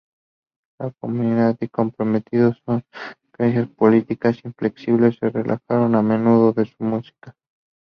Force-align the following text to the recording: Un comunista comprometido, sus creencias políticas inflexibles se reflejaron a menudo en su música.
Un 0.79 0.89
comunista 0.99 1.67
comprometido, 1.67 2.55
sus 2.55 2.81
creencias 3.31 3.67
políticas 3.69 4.43
inflexibles 4.43 5.17
se 5.19 5.29
reflejaron 5.29 5.93
a 5.93 6.01
menudo 6.01 6.55
en 6.57 6.65
su 6.65 6.83
música. 6.83 7.35